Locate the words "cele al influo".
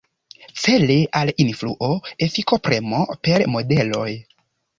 0.61-1.89